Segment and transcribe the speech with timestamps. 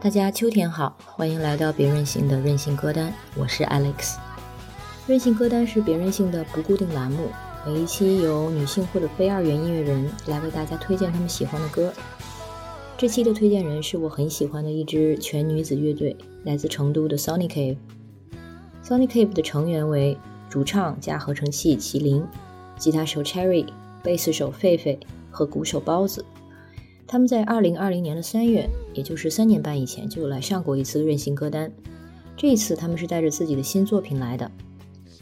[0.00, 4.16] 大家秋天好，欢迎来到别任性的任性歌单，我是 Alex。
[5.06, 7.28] 任性歌单是别任性的不固定栏目，
[7.66, 11.92] 每一期由女性或者非二元音乐人来为大家推荐他们喜欢的歌。
[12.96, 17.76] 这期的推荐人是我很喜欢的一支全女子乐队，来自成都的 Sonic Cave。
[18.82, 20.16] Sonic Cave 的成员为
[20.48, 22.24] 主唱加合成器麒麟、
[22.78, 23.66] 吉他手 Cherry、
[24.02, 24.96] 贝斯手狒狒
[25.30, 26.24] 和鼓手包子。
[27.06, 31.70] 他们在二零二零年的三月，也就是三年半以前，就来上过一次任性歌单。
[32.38, 34.50] 这一次，他们是带着自己的新作品来的。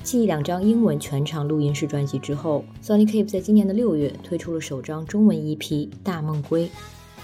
[0.02, 5.58] 继两张英文全场录音室专辑之后，Sonic Cave 在今年的六月推出了首张中文 EP
[6.02, 6.66] 《大梦归》。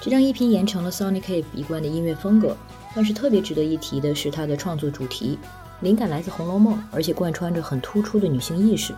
[0.00, 2.56] 这张 EP 延承了 Sonic Cave 一贯的音乐风格，
[2.94, 5.36] 但是特别值得一提的是它的创作主题，
[5.80, 8.94] 灵感来自《红楼梦》，而且贯穿着很突出的女性意识。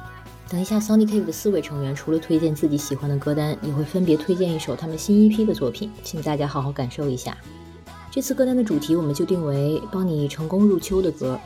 [0.50, 7.34] 等一下，Sonic Cave 的四位成员除了推荐自己喜欢的歌单，也会分别推荐一首他们新一批的作品，请大家好好感受一下。
[8.10, 11.40] 这次歌单的主题我们就定为帮你成功入秋的歌。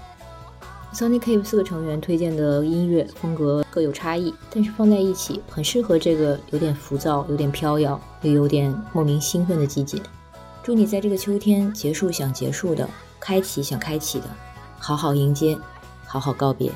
[0.95, 10.01] Sunny Cave 四个成员推荐的音乐风格各有差异，但是放在一起很适合这个有点浮躁、有点飘摇又有点莫名兴奋的季节。
[10.62, 14.27] 祝你在这个秋天结束想结束的，开启想开启的，
[14.78, 15.59] 好好迎接，
[16.06, 16.70] 好好告别。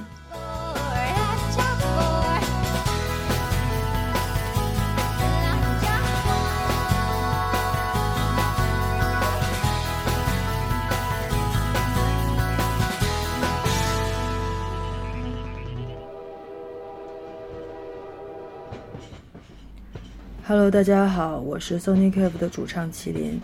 [20.48, 23.38] Hello，大家好，我是 Sony Cave 的主唱麒麟，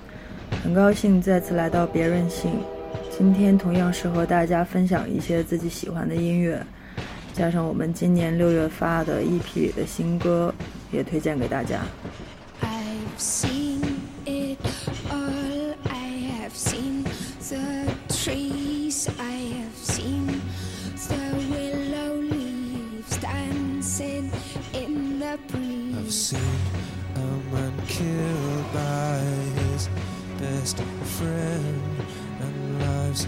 [0.63, 2.51] 很高兴再次来到别任性。
[3.11, 6.65] 今天同样是和大家分享一些自己喜欢的音乐，
[7.35, 10.55] 加上我们今年六月发的 EP 里的新歌，
[10.91, 11.83] 也推荐给大家。
[27.99, 29.19] Killed by
[29.63, 29.89] his
[30.41, 30.79] best
[31.17, 31.83] friend
[32.41, 33.25] and lives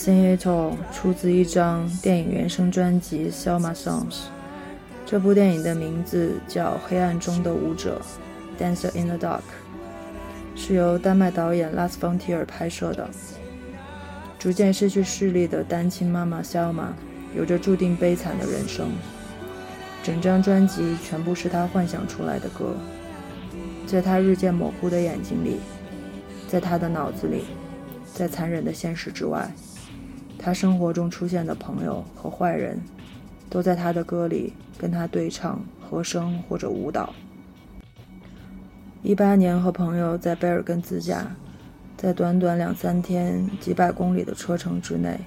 [0.00, 0.30] seen.
[0.30, 4.10] I've Seen It All 出自一张电影原声专辑《Selma Songs》。
[5.04, 8.00] 这部电影的名字叫《黑暗中的舞者》
[8.62, 9.40] （Dancer in the Dark），
[10.56, 13.08] 是由丹麦导演拉斯冯提尔拍摄的。
[14.38, 16.92] 逐渐失去视力的单亲妈妈 Selma
[17.36, 18.88] 有着注定悲惨的人生。
[20.02, 22.74] 整张专辑全部是她幻想出来的歌，
[23.86, 25.60] 在她日渐模糊的眼睛里，
[26.48, 27.44] 在她的脑子里，
[28.14, 29.52] 在残忍的现实之外，
[30.42, 32.80] 他生活中出现的朋友和坏人，
[33.50, 37.12] 都在他的歌里跟他对唱、和声或者舞蹈。
[39.02, 41.30] 一八年和朋友在贝尔根自驾，
[41.94, 45.20] 在短短两三天、几百公里的车程之内。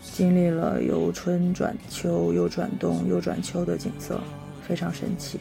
[0.00, 4.20] 经历了由春转秋，又转冬，又转秋的景色，
[4.62, 5.38] 非常神奇。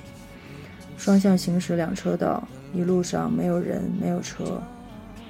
[0.96, 4.62] 双向行驶两车道，一路上没有人，没有车，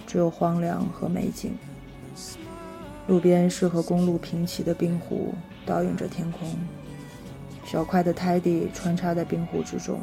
[0.06, 1.52] 只有荒凉和美景。
[3.08, 5.34] 路边是和公路平齐的冰湖，
[5.66, 6.48] 倒映着天空。
[7.66, 10.00] 小块的胎地穿插在冰湖之中，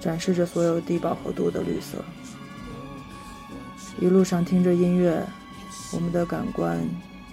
[0.00, 1.98] 展示着所有低饱和度的绿色。
[4.00, 5.22] 一路上听着音乐，
[5.92, 6.78] 我们的感官。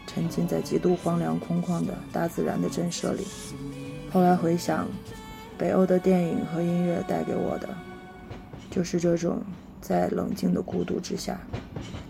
[0.06, 3.26] 沉浸在极度荒凉空旷的大自然的震慑里。
[4.12, 4.88] 后来回想，
[5.58, 7.68] 北欧的电影和音乐带给我的，
[8.70, 9.42] 就是这种
[9.82, 11.40] 在冷静的孤独之下，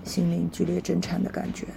[0.04, 1.68] 心灵剧烈震颤的感觉。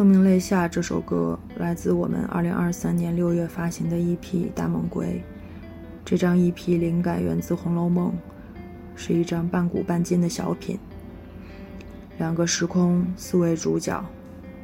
[0.00, 4.18] 聪明泪下这首歌来自我们2023年6月发行的 EP
[4.54, 5.06] 《大梦归》。
[6.04, 8.12] 这张 EP 灵感源自《红楼梦》，
[8.94, 10.78] 是一张半古半今的小品。
[12.20, 14.04] 两个时空，四位主角，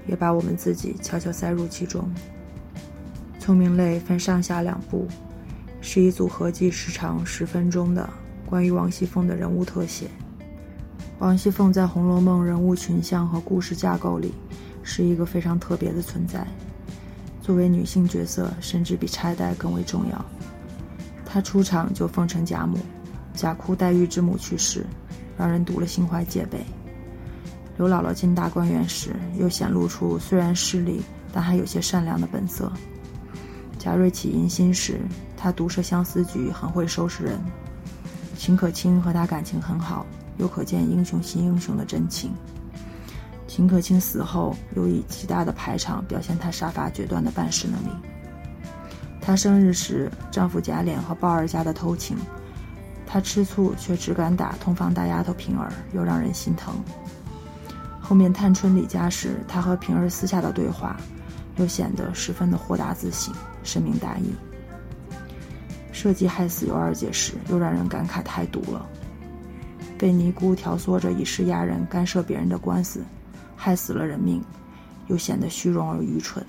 [0.07, 2.07] 也把我们自己悄悄塞入其中。
[3.39, 5.09] 聪明类分上下两部，
[5.81, 8.07] 是一组合计时长十分钟的
[8.45, 10.07] 关于王熙凤的人物特写。
[11.19, 14.35] 王熙凤在《红楼梦》人物群像和故事架构里。
[14.89, 16.47] 是一个非常特别的存在，
[17.43, 20.25] 作为女性角色，甚至比钗黛更为重要。
[21.25, 22.79] 她出场就奉承贾母，
[23.35, 24.87] 贾哭黛玉之母去世，
[25.37, 26.65] 让人读了心怀戒备。
[27.77, 31.03] 刘姥姥进大观园时，又显露出虽然势利，
[31.33, 32.73] 但还有些善良的本色。
[33.79, 35.01] 贾瑞起淫心时，
[35.37, 37.39] 她毒设相思局，很会收拾人。
[38.37, 40.07] 秦可卿和她感情很好，
[40.39, 42.33] 又可见英雄惜英雄的真情。
[43.47, 47.91] 秦可卿死后，又以极大的排场表现她杀伐决断的办事能力。
[49.21, 52.17] 她生日时，丈夫贾琏和鲍二家的偷情，
[53.07, 56.75] 她吃醋却只敢打通房大丫头平儿，又让人心疼。
[58.07, 60.97] 后面探春离家时，他和平儿私下的对话，
[61.57, 63.35] 又显得十分的豁达自信、
[63.65, 64.33] 深明大义。
[65.91, 68.87] 设计害死尤二姐时，又让人感慨太毒了。
[69.99, 73.03] 被尼姑挑唆着以势压人，干涉别人的官司。
[73.57, 74.41] 害死了人命，
[75.09, 76.47] 又显得虚荣而愚蠢。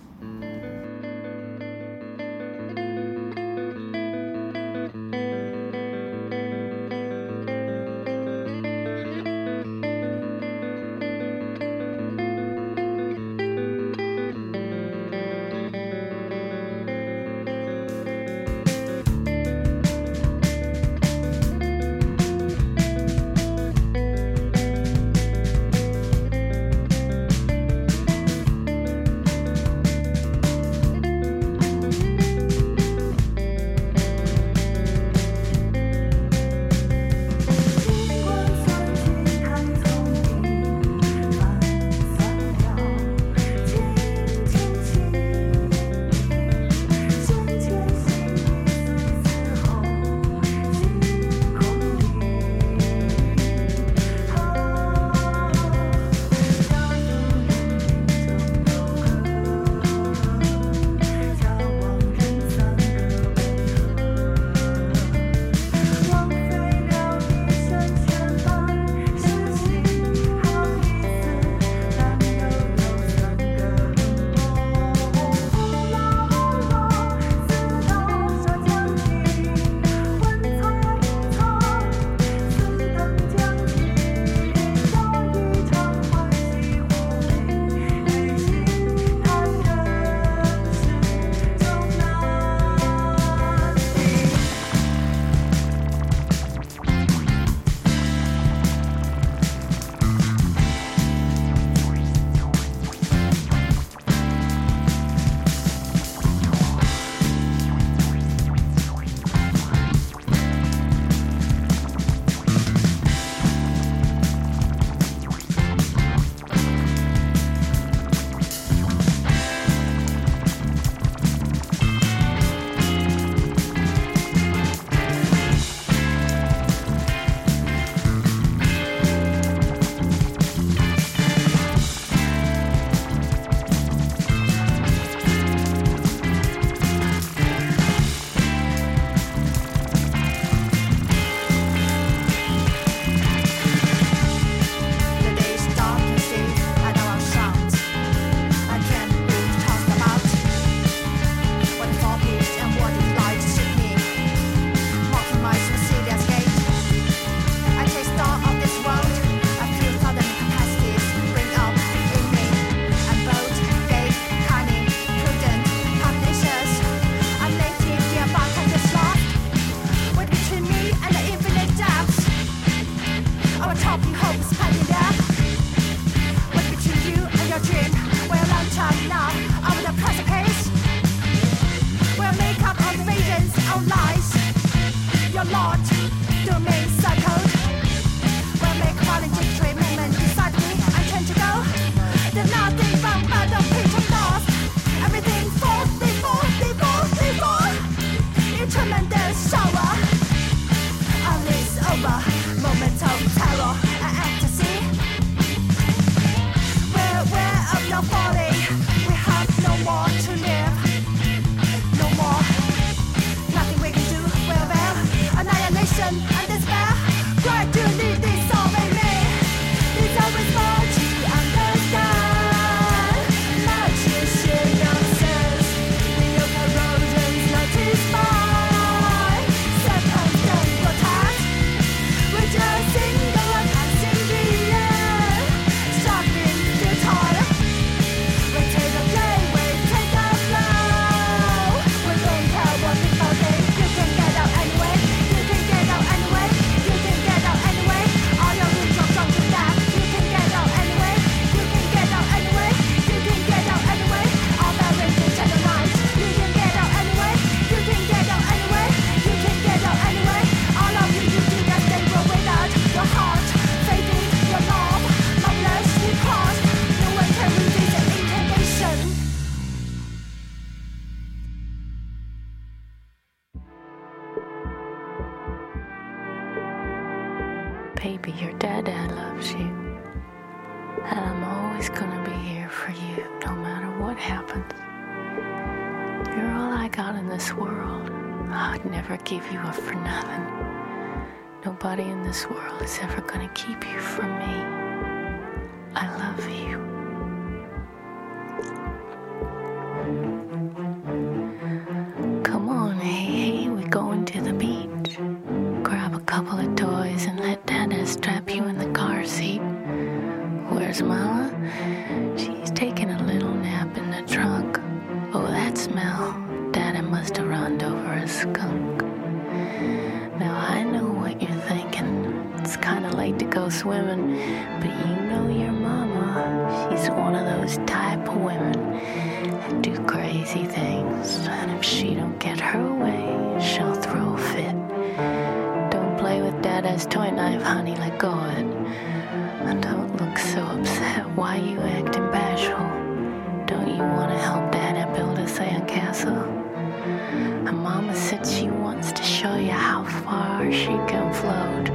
[349.77, 351.85] how far she can float.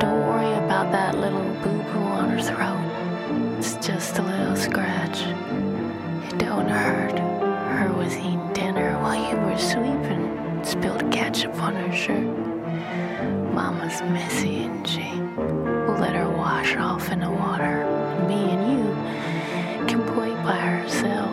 [0.00, 2.84] Don't worry about that little boo boo on her throat.
[3.58, 5.18] It's just a little scratch.
[6.28, 7.18] It don't hurt.
[7.18, 10.24] Her was eating dinner while you were sleeping.
[10.64, 12.36] Spilled ketchup on her shirt.
[13.52, 15.10] Mama's messy, and she?
[15.36, 17.76] will let her wash off in the water.
[18.28, 21.23] Me and you can play by herself.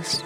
[0.00, 0.24] Just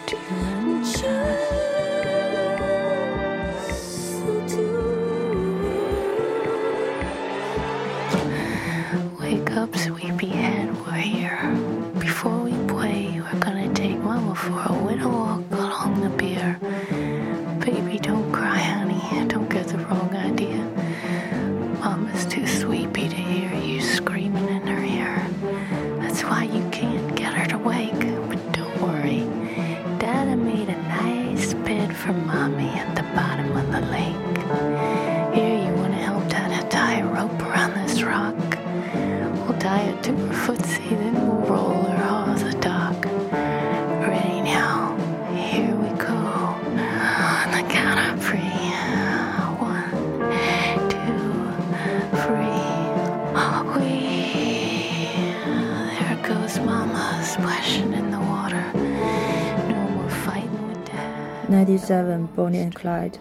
[62.37, 63.15] Bonnie and Clyde，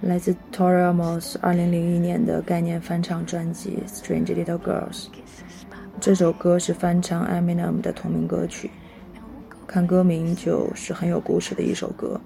[0.00, 5.06] 来自 Tori Amos 二零零一年的概念翻唱专辑《Strange Little Girls》。
[6.00, 8.70] 这首歌是翻唱 Eminem 的同名歌曲，
[9.66, 12.20] 看歌名就是很有故事的一首歌。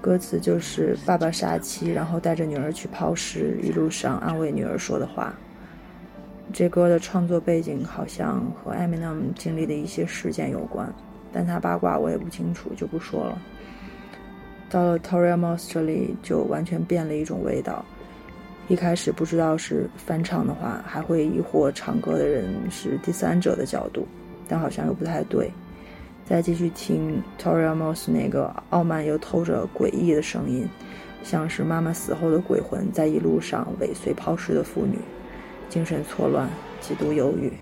[0.00, 5.34] 歌词就是爸爸杀妻，然后带着女儿去抛尸，一路上安慰女儿说的话。
[6.52, 10.92] 这歌的创作背景好像和 Eminem 经历的一些事件有关，
[11.32, 13.38] 但他八卦我也不清楚，就不说了。
[14.70, 17.84] 到了 Tori Amos 这里就完全变了一种味道。
[18.66, 24.06] 一开始不知道是翻唱的话，还会疑惑唱歌的人是第三者的角度，
[24.48, 25.50] 但好像又不太对。
[26.24, 30.66] 再继续听 Tori Amos 那个傲慢又透着诡异的声音，
[31.22, 34.98] 像是妈妈死后的鬼魂在一路上尾随抛尸的妇女，
[35.68, 36.48] 精神错乱，
[36.80, 37.52] 极度忧郁。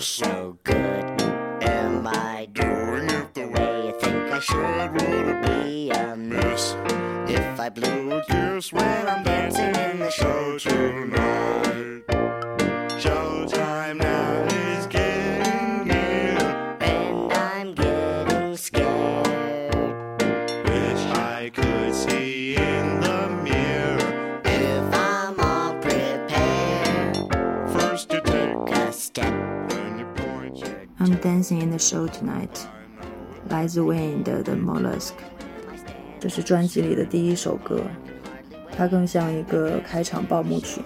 [0.00, 1.22] So good?
[1.62, 4.92] Am I doing it the way you think I should?
[4.92, 6.74] Would it be a miss
[7.28, 12.35] if I blew a kiss when I'm dancing in the show tonight?
[31.26, 32.68] Dancing in the Show Tonight，
[33.48, 35.10] 来自 Wayne 的 The Mollusk，
[36.20, 37.80] 这是专辑里的第一首歌，
[38.76, 40.80] 它更像一个开场报幕曲。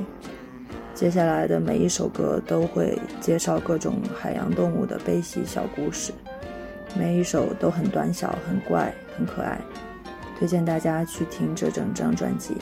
[0.94, 6.10] 接下来的每一首歌都会介绍各种海洋动物的悲喜小故事，
[6.98, 9.60] 每一首都很短小、很怪、很可爱，
[10.38, 12.56] 推荐大家去听这整张专辑。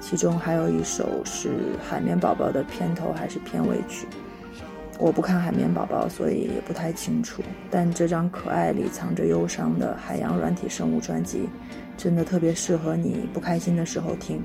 [0.00, 1.48] 其中还有一首是
[1.88, 4.06] 海绵宝宝的片头还是片尾曲。
[4.98, 7.42] 我不看海绵宝宝，所以也不太清楚。
[7.70, 11.48] 但这张可爱里藏着忧伤的海洋软体生物专辑，
[11.96, 14.42] 真的特别适合你不开心的时候听，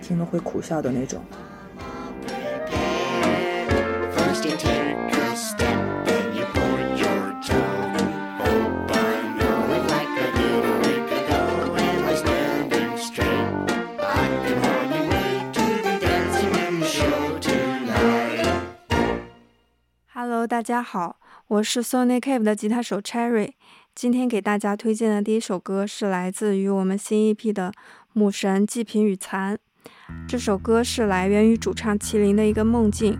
[0.00, 1.20] 听了会苦笑的那种。
[20.52, 23.52] 大家好，我是 Sony Cave 的吉他手 Cherry。
[23.94, 27.70] 今天给大家推荐的第一首歌是来自于我们新 EP 的
[28.12, 29.56] 《母神祭品与残》。
[30.28, 33.18] 这首歌是来源于主唱麒麟的一个梦境，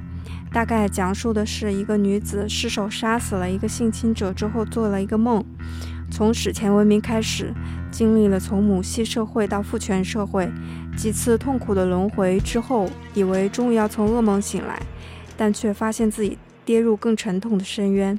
[0.53, 5.43] 大概讲述的是一个女子失手杀死了一个性侵者之后做了一个梦，
[6.11, 7.55] 从史前文明开始，
[7.91, 10.53] 经历了从母系社会到父权社会
[10.99, 14.83] 几次痛苦的轮回之后，以为终于要从噩梦醒来，
[15.35, 18.19] 但却发现自己跌入更沉痛的深渊，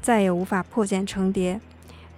[0.00, 1.60] 再也无法破茧成蝶。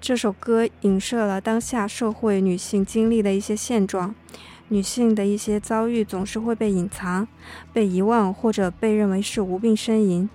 [0.00, 4.14] 这首歌影射了当下社会女性经历的一些现状，
[4.68, 7.26] 女性的一些遭遇总是会被隐藏、
[7.72, 10.28] 被遗忘，或者被认为是无病呻吟。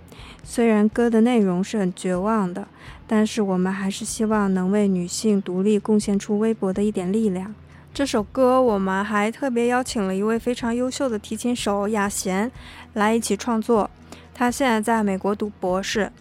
[0.44, 2.68] 虽然歌的内容是很绝望的，
[3.08, 7.56] 但是我们还是希望能为女性独立贡献出微薄的一点力量。
[7.94, 12.52] 这首歌我们还特别邀请了一位非常优秀的提琴手雅贤
[12.94, 13.90] 来一起创作。
[14.34, 16.12] 他现在在美国读博士。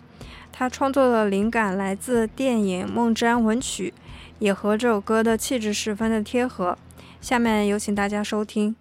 [0.52, 3.94] 他创作的灵感来自电影《梦之安魂曲》，
[4.38, 6.76] 也和这首歌的气质十分的贴合。
[7.20, 8.76] 下面有请大家收听。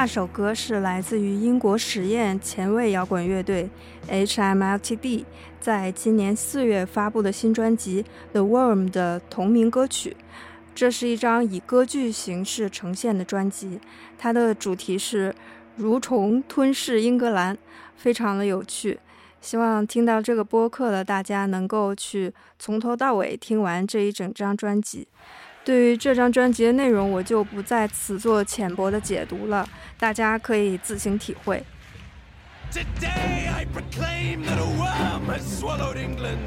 [0.00, 3.68] 那首歌是来自于英国实验前卫摇滚乐队
[4.08, 5.26] HMLTD
[5.60, 10.16] 在今年四月发布的新专辑《The Worm》的同名歌曲。
[10.74, 13.78] 这是一张以歌剧形式呈现的专辑，
[14.16, 15.34] 它的主题是
[15.78, 17.58] “蠕虫吞噬英格兰”，
[17.94, 18.98] 非常的有趣。
[19.42, 25.06] 希望听到这个播客的大家能够去从头到尾听完这一整张专辑。
[25.69, 31.63] 对于这张专辑的内容，我就不在此做浅薄的解读了，大家可以自行体会。
[32.71, 36.39] Today I proclaim that a worm has swallowed England.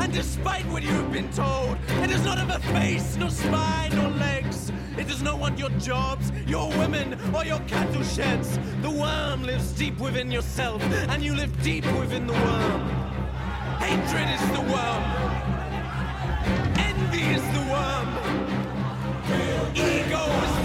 [0.00, 4.08] And despite what you've been told, it does not have a face, nor spine, nor
[4.18, 4.72] legs.
[4.96, 8.58] It does not want your jobs, your women, or your cattle sheds.
[8.80, 12.88] The worm lives deep within yourself, and you live deep within the worm.
[13.78, 15.04] Hatred is the worm.
[16.78, 18.37] Envy is the worm.
[19.29, 20.58] Here he goes.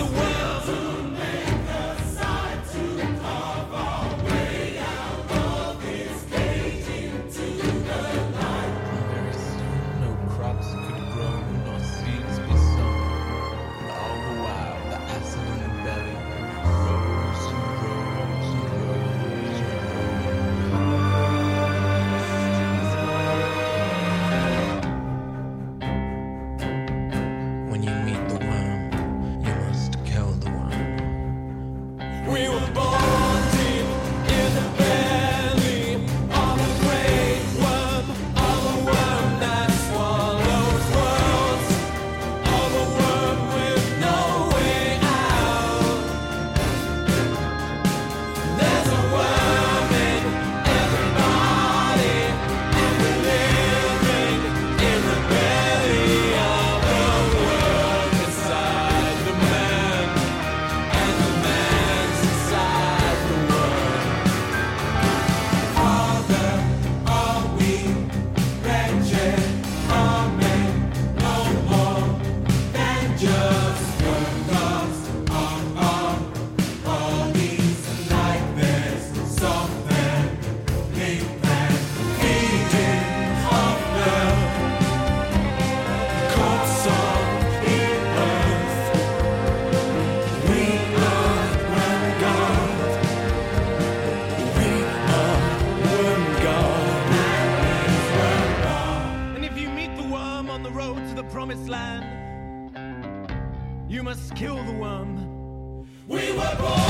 [106.56, 106.83] Cowboys!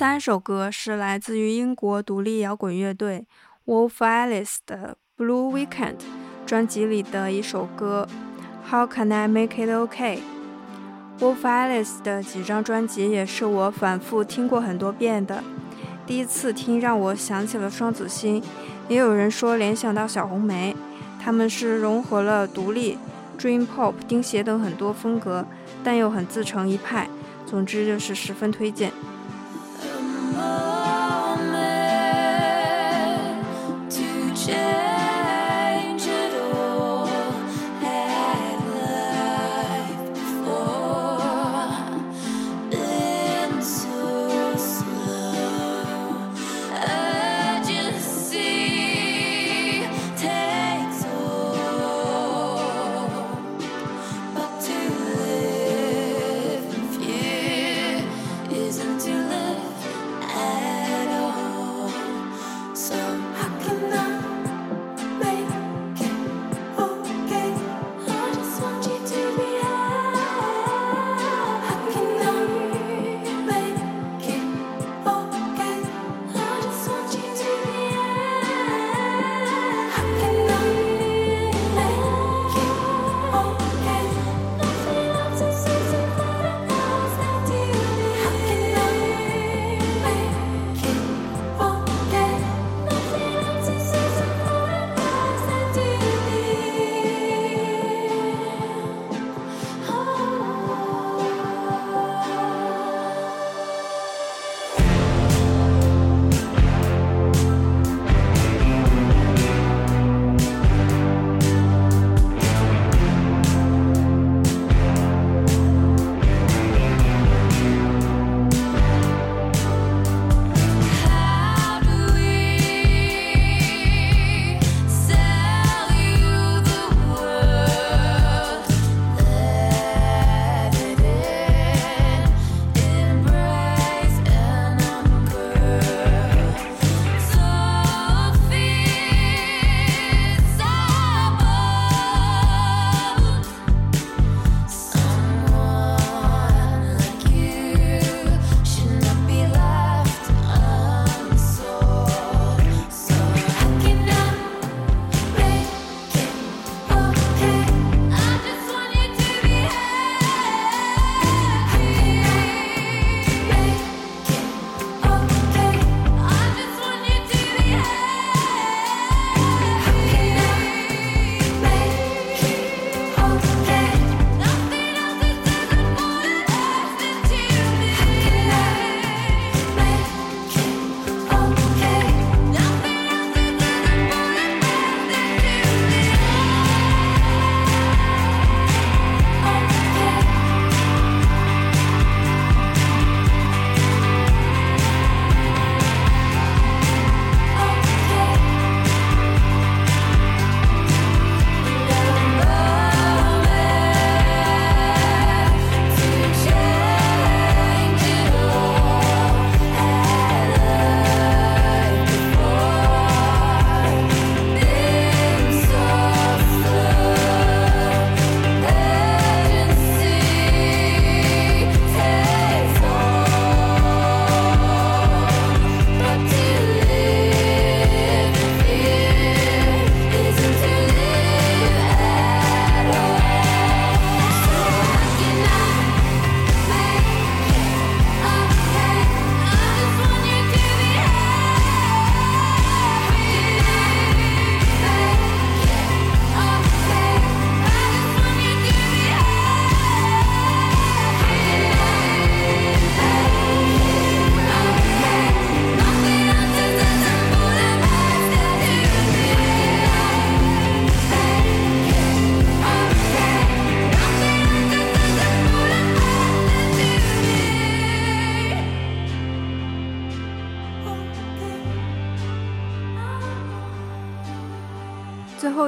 [0.00, 3.26] 三首歌是来自于英国独立摇滚乐队
[3.66, 5.96] Wolf Alice 的《Blue Weekend》
[6.46, 8.08] 专辑里的一首歌
[8.70, 10.22] 《How Can I Make It OK》。
[11.22, 15.44] Wolf Alice 的几张专辑也是我反复听过很多遍的。
[16.06, 18.42] 第一次听让我想起了双子星，
[18.88, 20.74] 也有人说联想到小红莓。
[21.22, 22.96] 他们是融合了独立、
[23.38, 25.44] Dream Pop、钉鞋等很多风格，
[25.84, 27.06] 但又很自成一派。
[27.44, 28.90] 总之就是十分推荐。
[30.42, 30.79] Oh.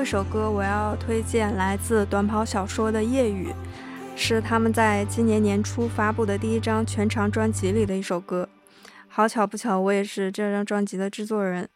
[0.03, 3.51] 这首歌我要推荐来自短跑小说的《夜雨》，
[4.17, 8.49] 是他们在今年年初发布的第一张全长专辑里的一首歌。
[9.07, 11.69] 好巧不巧，我也是这张专辑的制作人。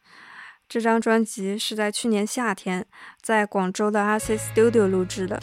[0.67, 2.85] 这张专辑是在去年夏天
[3.21, 5.41] 在广州的 RC Studio 录制的。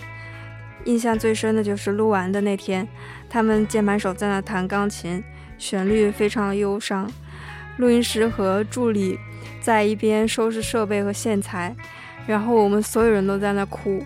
[0.84, 2.86] 印象最深的就是录完的那天，
[3.30, 5.24] 他们键盘手在那弹钢琴，
[5.56, 7.10] 旋律非常忧伤。
[7.78, 9.18] 录音师和助理
[9.62, 11.74] 在一边收拾设备和线材，
[12.26, 14.04] 然后我们所有人都在那哭。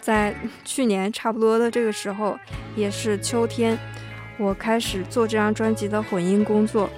[0.00, 0.34] 在
[0.64, 2.38] 去年差不多的这个时候，
[2.74, 3.78] 也是秋天，
[4.36, 6.90] 我开始做这张专辑的混音工作。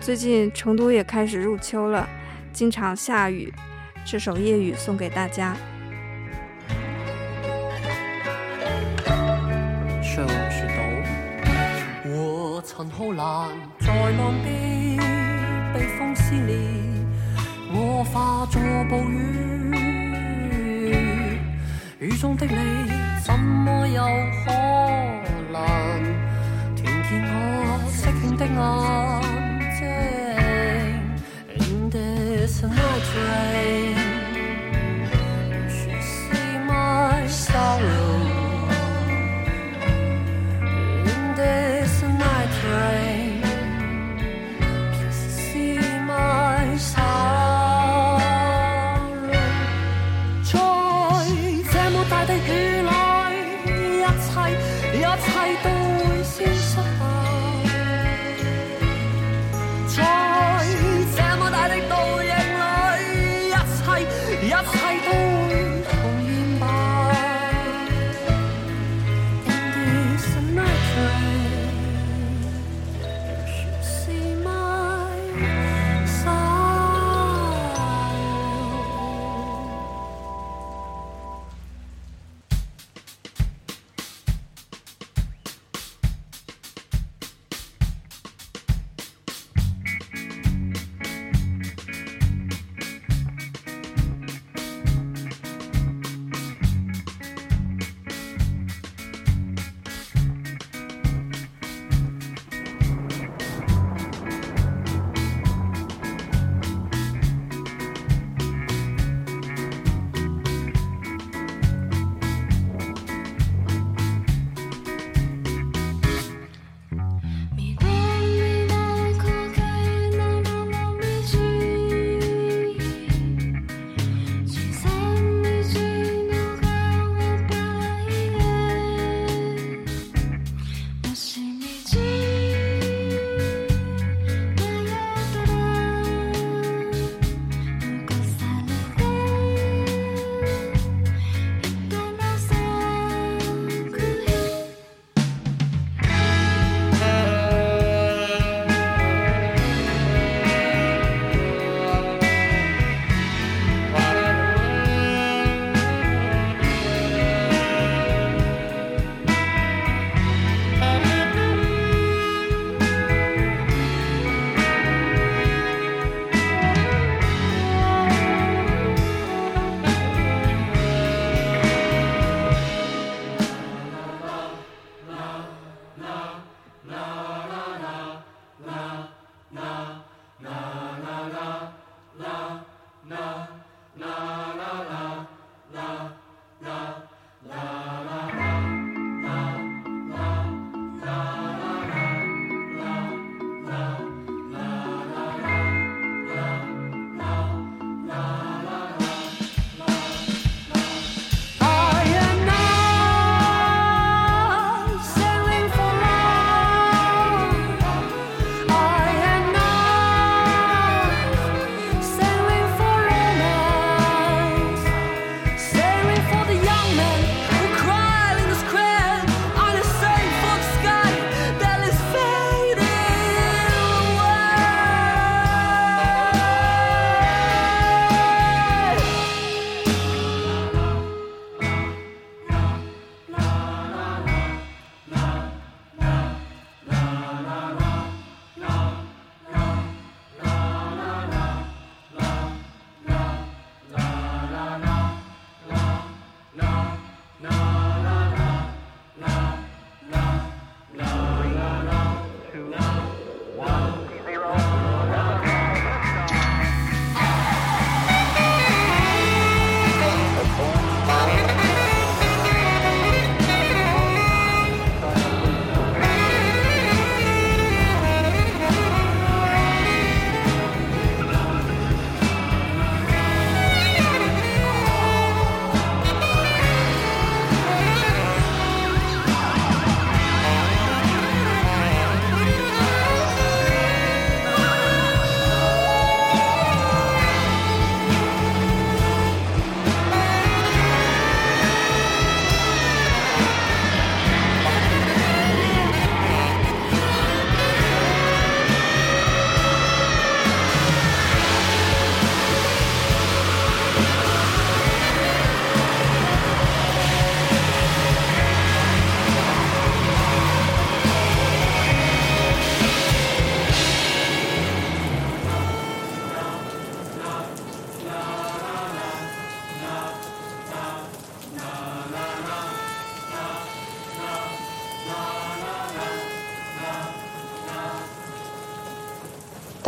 [0.00, 2.08] 最近成都也开始入秋了，
[2.52, 3.52] 经常下雨。
[4.04, 5.56] 这首《夜雨》送给大家。
[10.00, 14.96] 上雪岛，我曾浩然在浪边
[15.74, 16.56] 被风撕裂，
[17.80, 18.60] 我化作
[18.90, 19.70] 暴雨，
[22.00, 22.52] 雨中的你
[23.24, 24.02] 怎么又
[24.44, 24.50] 可
[25.52, 25.56] 能
[26.74, 27.36] 听见我
[27.88, 28.52] 失控的眼
[29.78, 29.86] 睛
[31.54, 33.94] ？In this night rain,
[35.52, 38.27] you should see my sorrow.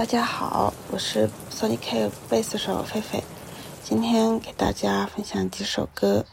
[0.00, 3.22] 大家好，我是 Sonic K 贝斯手菲菲，
[3.84, 6.24] 今天给大家分享几首歌。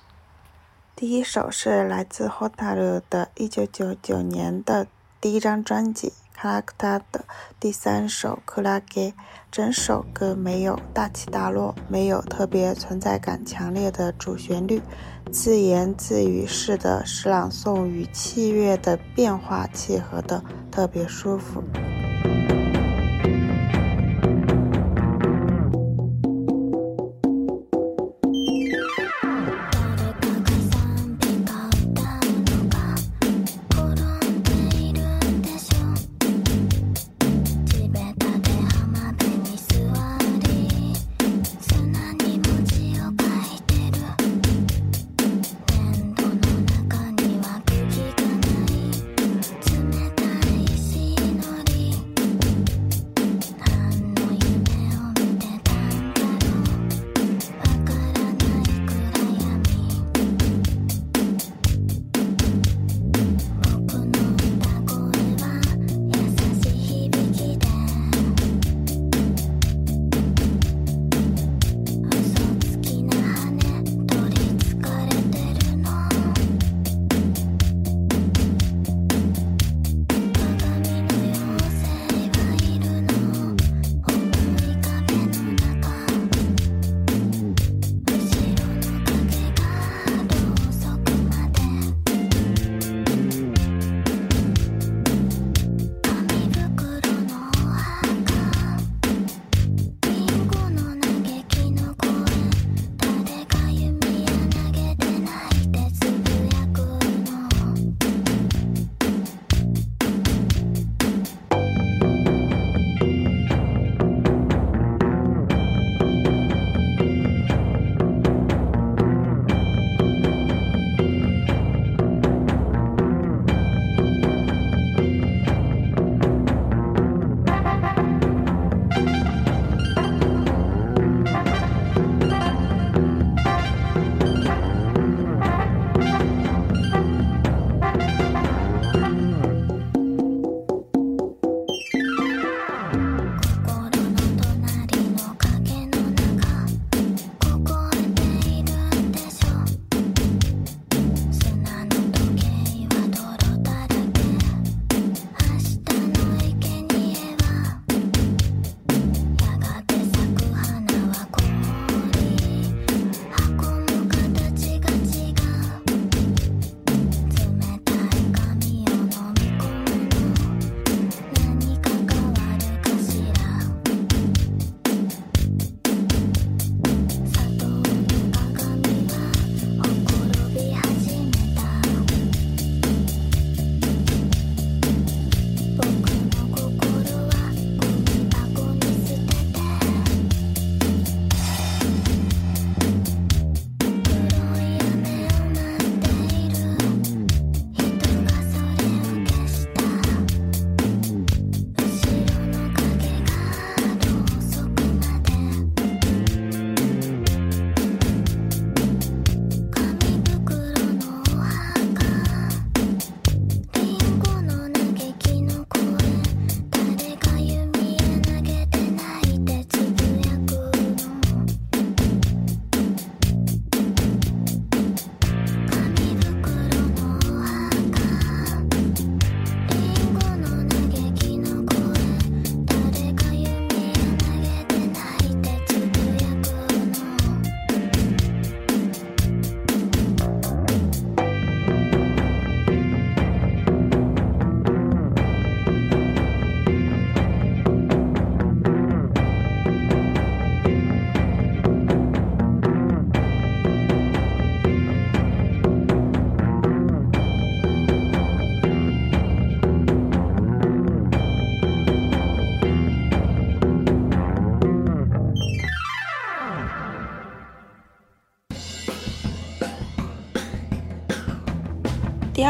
[0.96, 4.88] 第一首是来自 Hotaru 的1999年的
[5.20, 7.26] 第一张专辑《卡拉克塔》的
[7.60, 9.12] 第三首《克拉给》。
[9.52, 14.82] 整首歌没有大起大落，没有特别存在感强烈的主旋律，
[15.30, 20.42] 自言自语式的诗朗诵与器乐的变化契合的
[20.72, 21.62] 特别舒服。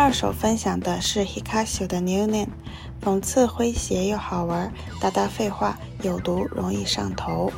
[0.08, 2.48] 二手分享的是 Hikashi 的 New Name，
[3.04, 7.52] 讽刺诙谐又好玩，大大废话，有毒容易上头。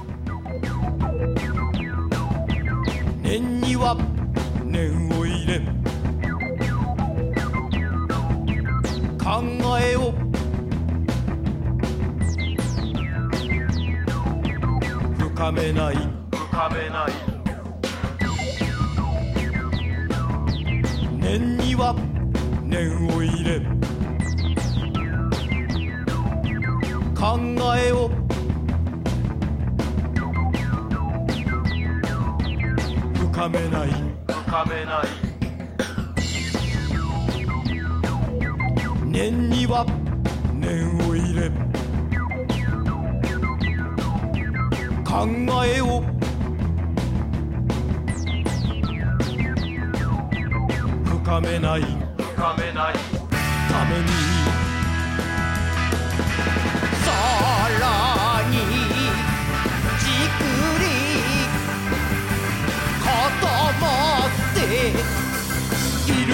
[66.09, 66.33] いる。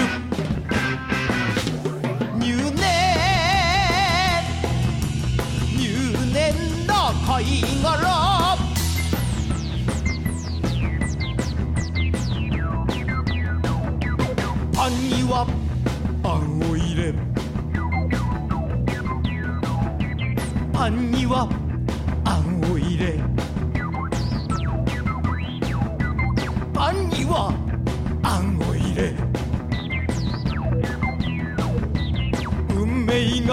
[2.38, 2.80] 入念
[5.78, 5.82] 入
[6.32, 7.44] 念な貝
[7.82, 7.96] 殻
[14.72, 15.46] パンには
[16.22, 17.12] あんを入れ
[20.72, 21.48] パンには
[22.24, 23.18] あんを入れ
[26.72, 27.65] パンには
[33.46, 33.52] ゆ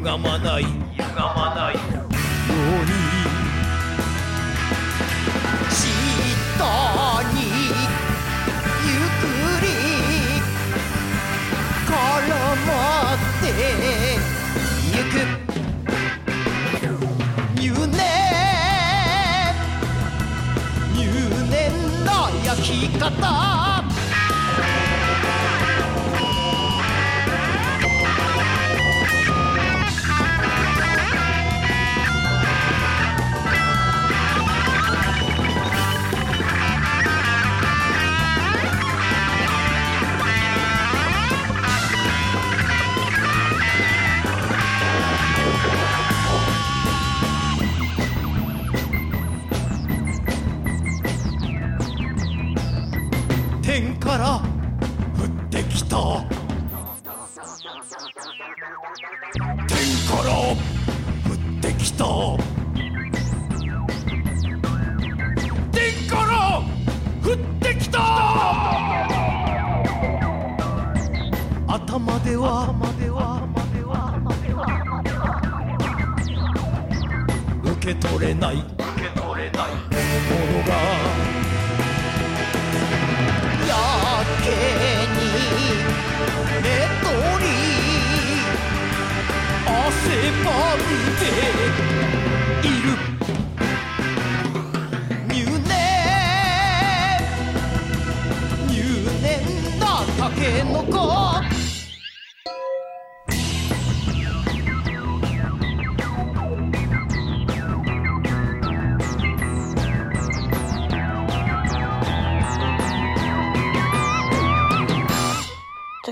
[0.00, 0.64] がまない。
[0.64, 0.68] ゆ
[1.14, 1.82] がまないの
[2.86, 2.88] り」
[5.70, 5.78] 「じっ
[6.56, 6.64] と
[7.34, 7.44] に、
[8.86, 9.28] ゆっく
[9.60, 9.68] り」
[11.84, 11.92] 「か
[12.26, 12.32] が
[12.64, 13.12] ま
[13.42, 13.46] な
[17.60, 17.92] ゆように。
[20.96, 21.04] 「入
[21.50, 23.72] 念なやきかた」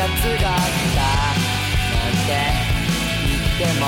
[0.00, 0.48] が来た。
[0.48, 2.32] なんて
[3.26, 3.84] 言っても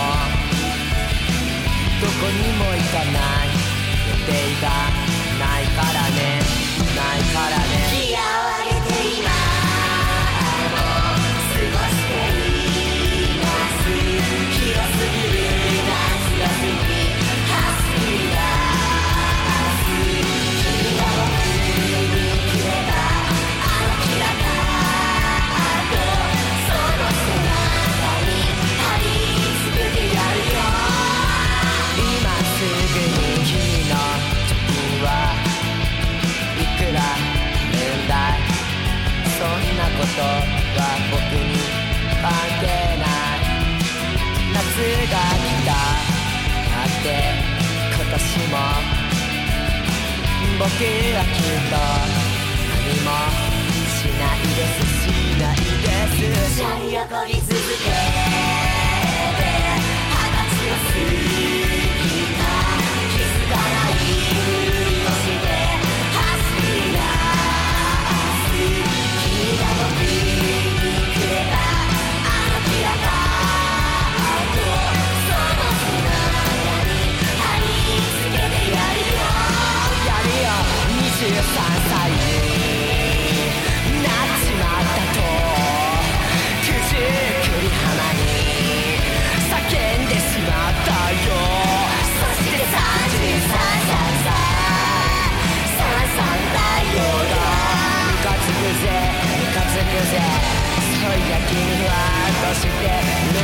[2.01, 3.49] どこにも行かない。
[4.09, 4.67] 予定が
[5.39, 6.21] ないからね。
[6.95, 7.62] ないから
[40.13, 40.29] ことは
[41.11, 41.57] 僕に
[42.21, 42.29] 関
[42.61, 42.67] 係
[43.01, 43.49] ない
[44.53, 44.61] 夏
[45.09, 45.73] が来た
[46.69, 47.05] なんて
[47.97, 48.55] 今年も
[50.59, 51.75] 僕はきっと
[52.69, 53.11] 何も
[53.89, 55.09] しないですし
[55.41, 57.91] ないですしゃり上がり続けて
[60.13, 60.29] 話
[60.69, 61.32] をする
[99.93, 100.19] くぜ
[101.01, 101.93] そりゃ君は
[102.43, 103.42] どうして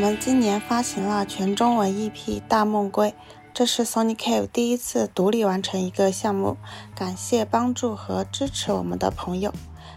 [0.00, 2.10] 我们今年发行了全中文 EP
[2.48, 3.10] 《大梦归》，
[3.52, 6.56] 这是 Sony Cave 第一次独立完成一个项目，
[6.94, 9.52] 感谢帮助和支持我们的朋友。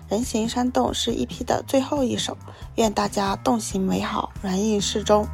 [0.10, 2.36] 人形山洞是 EP 的最后一首，
[2.76, 5.26] 愿大家洞行美好，软硬适中。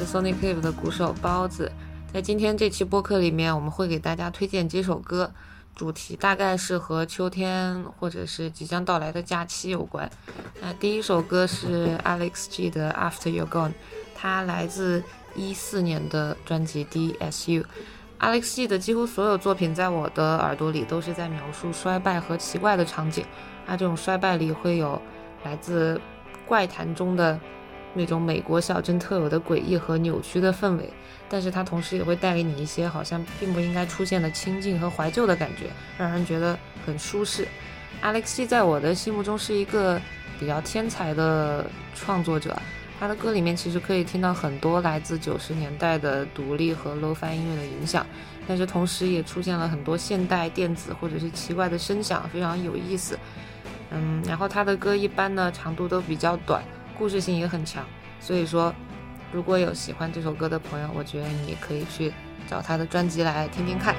[0.00, 1.70] 是 Sonic Cave 的鼓手包子。
[2.10, 5.30] 在今天这期播客里面，我们会给大家推荐几首歌，
[5.76, 10.10] 主题大概是和秋天或者是即将到来的假期有关。
[10.62, 13.74] 那第一首歌是 Alex G 的 After You're Gone，
[14.14, 17.64] 它来自一四年的专辑 DSU。
[18.20, 23.26] Alex G 的几乎所有作品在我的耳朵里都是在描述衰败和奇怪的场景。
[23.66, 25.00] 那这种衰败里会有
[25.44, 26.00] 来自
[26.46, 27.38] 怪谈中的
[27.94, 30.88] 那种美国小镇特有的诡异和扭曲的氛围，
[31.28, 35.66] 但是它同时也会带给你一些好像并不应该出现的清静和怀旧的感觉，
[35.98, 37.46] 让人觉得很舒适。
[38.02, 40.00] Alex G 在我的心目中是一个
[40.38, 42.56] 比较天才的创作者，
[42.98, 48.06] 他的歌里面其实可以听到很多来自九十年代的独立和 lo-fi 音乐的影响，
[48.46, 53.18] 但是同时也出现了很多现代电子或者是奇怪的声响，非常有意思。
[53.90, 56.62] 嗯，然后他的歌一般呢长度都比较短，
[57.00, 57.82] 故事性也很强，
[58.20, 58.74] 所以说
[59.32, 62.12] 如果有喜欢这首歌的朋友，我觉得你可以去
[62.46, 63.94] 找他的专辑来听听看。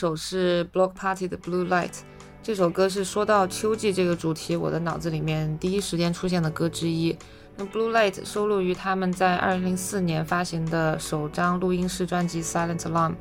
[0.00, 1.92] 首是 Block Party 的 Blue Light，
[2.42, 7.14] 这首歌是说到秋季这个主题，我的脑子里面第一时间出现的歌之一。
[7.58, 13.12] 那 Blue Light 收录于他们在2004年发行的首张录音室专辑 Silent Alarm。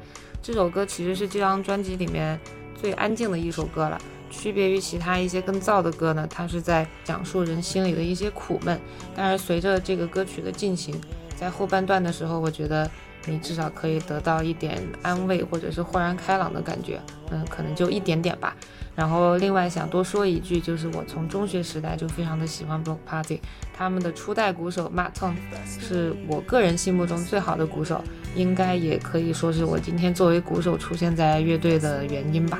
[0.41, 2.39] 这首歌其实是这张专辑里面
[2.81, 3.99] 最安静的一首歌了，
[4.29, 8.79] 区别于其他一些更燥的歌呢，它是在讲述人心里的一些苦闷。
[9.13, 10.95] 但是随着这个歌曲的进行，
[11.35, 12.89] 在后半段的时候，我觉得。
[13.25, 16.99] 你至少可以得到一点安慰，或者是豁然开朗的感觉，
[17.31, 18.55] 嗯，可能就一点点吧。
[18.95, 23.39] 然后另外想多说一句，就是我从中学时代就非常的喜欢 Block Party，
[23.73, 25.35] 他们的初代鼓手 Matt Tong
[25.79, 28.03] 是我个人心目中最好的鼓手，
[28.35, 32.59] 应该也可以说是我今天作为鼓手出现在乐队的原因吧。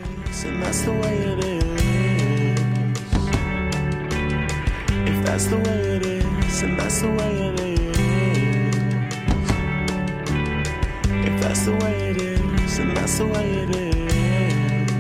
[6.62, 7.89] And
[11.50, 14.92] that's the way it is, and that's the way it is.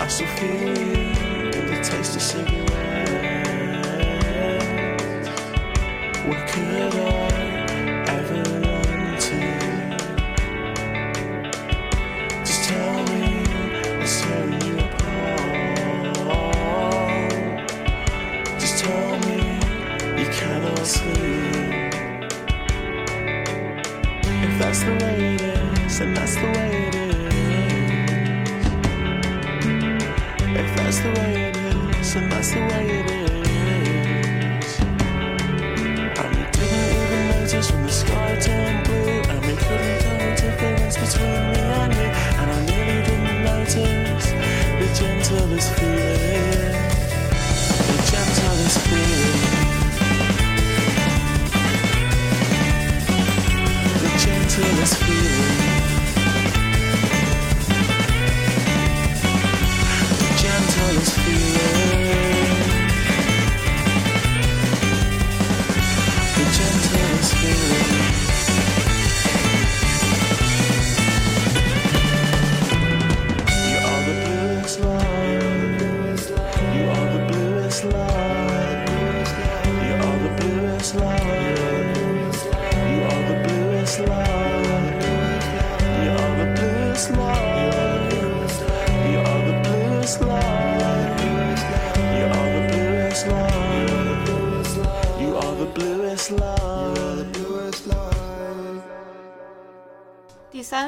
[0.00, 0.74] I still feel
[1.70, 2.70] the taste of cigarettes.
[6.24, 7.59] What could I?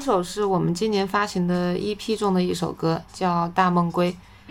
[0.04, 4.10] 这首是我们今年发行的 EP 中的一首歌，叫《大梦归》。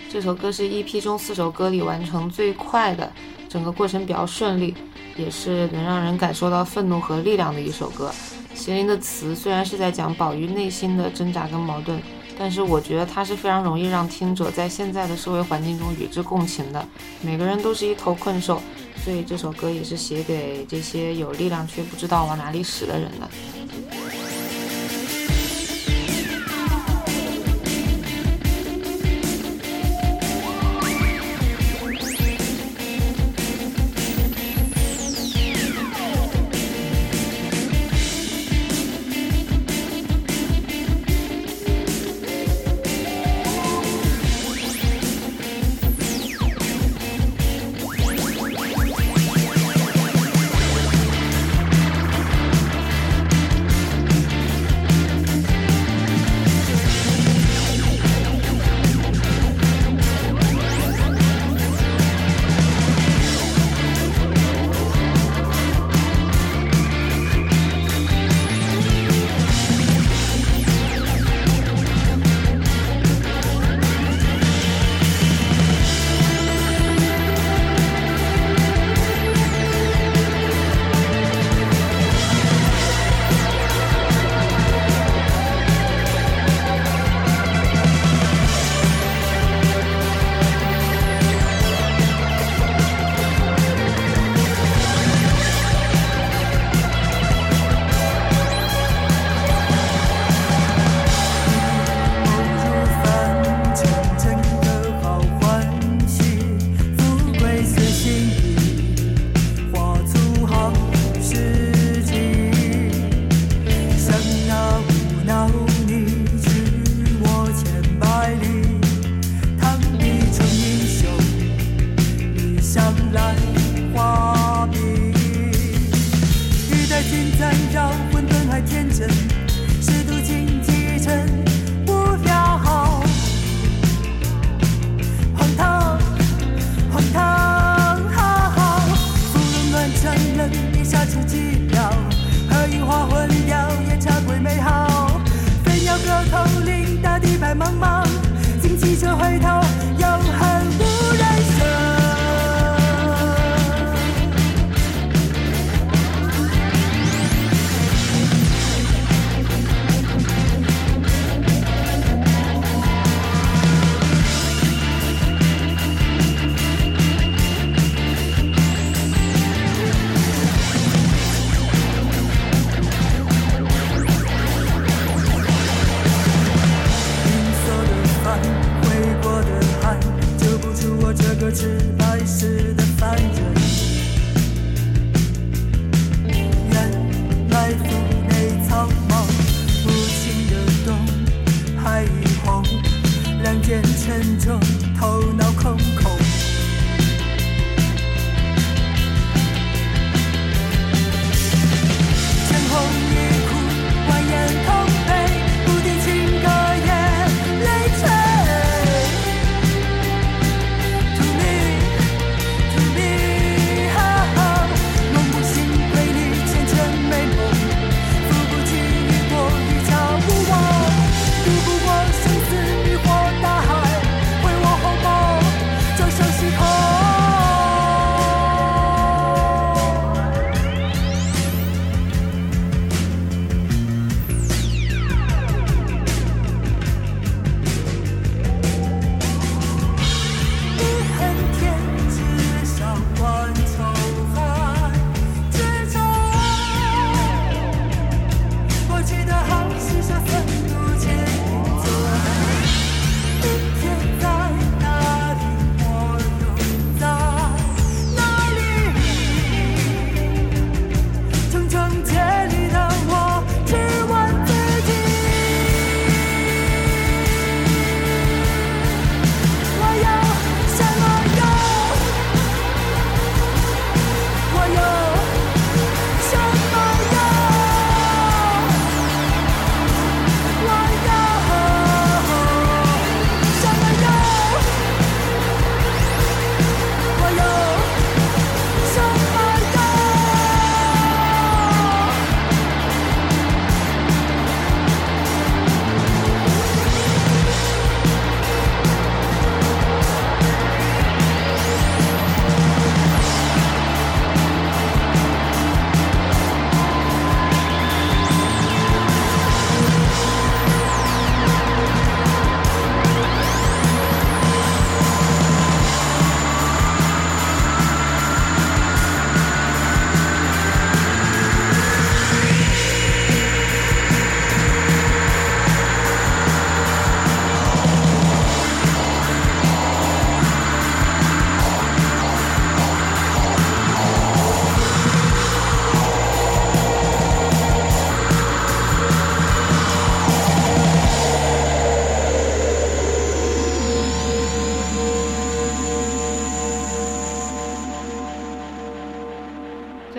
[0.09, 3.11] 这首歌是 EP 中四首歌里完成最快的，
[3.49, 4.73] 整个过程比较顺利，
[5.17, 8.09] 也是能让人感受到愤怒和力量的一首歌。
[8.55, 12.01] 麒麟的词虽然是在讲宝玉内心的挣扎跟矛盾，
[12.39, 16.87] 但是我觉得它是非常容易让听者在现在的社会环境中与之共情的。
[17.21, 18.61] 每个人都是一头困兽，
[19.03, 23.29] 所以这首歌也是写给这些有力量却不知道往哪里使的人的。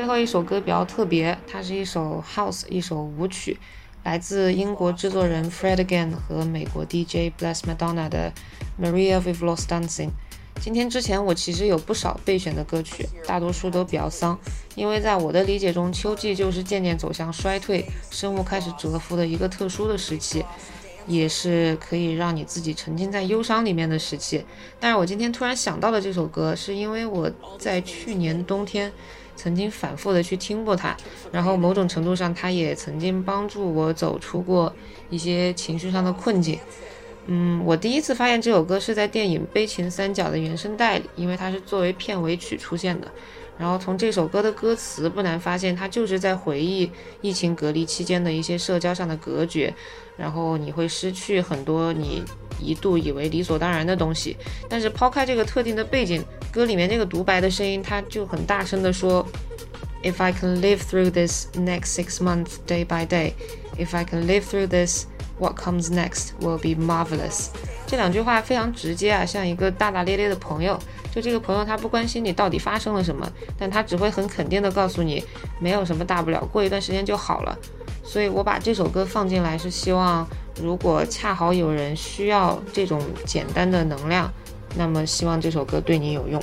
[0.03, 3.57] 最后一首歌比较特别，它是一首 house，一首舞曲，
[4.03, 8.33] 来自英国制作人 Fred Again 和美国 DJ Bless Madonna 的
[8.77, 10.09] Maria We've Lost Dancing。
[10.61, 14.37] 今天之前我其实有不少备选的歌曲，大多数都比较丧，
[14.75, 20.45] 因为在我的理解中，秋季就是渐渐走向衰退，生物开始蛰伏的一个特殊的时期。
[21.09, 24.45] 也是可以让你自己沉浸在忧伤里面的时期。
[24.79, 28.93] 但是我今天突然想到了这首歌，是因为我在去年冬天
[29.37, 30.97] 曾经反复的去听过它，
[31.31, 34.73] 然后某种程度上，它也曾经帮助我走出过
[35.11, 36.59] 一些情绪上的困境。
[37.27, 43.07] 嗯，我第一次发现这首歌是在电影《悲情三角》的原声带里，因为它是作为片尾曲出现的。
[43.59, 46.91] 然后从这首歌的歌词不难发现，它就是在回忆
[47.21, 49.73] 疫情隔离期间的一些社交上的隔绝，
[50.17, 52.25] 然后你会失去很多你
[52.63, 54.37] 一度以为理所当然的东西。
[54.69, 59.27] 但是抛开这个特定的背景，歌里面这个独白的声音，它就很大声的说
[60.03, 63.33] ：“If I can live through this next six months day by day,
[63.77, 65.07] if I can live through this,
[65.39, 67.49] what comes next will be marvelous。”
[67.87, 70.79] 这两句话非常直接啊，像一个大大咧咧的朋友。
[71.15, 75.23] 就这个朋友，他不关心你到底发生了什么，但他只会很肯定的告诉你，
[75.61, 77.55] 没有什么大不了，过一段时间就好了。
[78.03, 80.27] 所以我把这首歌放进来，是希望
[80.61, 84.31] 如果恰好有人需要这种简单的能量，
[84.77, 86.43] 那么希望这首歌对你有用。